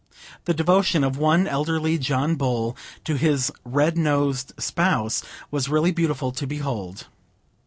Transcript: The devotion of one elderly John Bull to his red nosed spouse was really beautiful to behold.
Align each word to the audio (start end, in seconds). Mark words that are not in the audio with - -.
The 0.45 0.55
devotion 0.55 1.03
of 1.03 1.19
one 1.19 1.45
elderly 1.45 1.99
John 1.99 2.33
Bull 2.33 2.75
to 3.03 3.17
his 3.17 3.51
red 3.63 3.99
nosed 3.99 4.51
spouse 4.57 5.21
was 5.51 5.69
really 5.69 5.91
beautiful 5.91 6.31
to 6.31 6.47
behold. 6.47 7.05